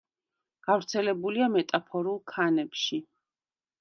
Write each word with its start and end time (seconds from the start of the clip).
გავრცელებულია 0.67 1.49
მეტამორფულ 1.57 2.11
ქანებში. 2.33 3.03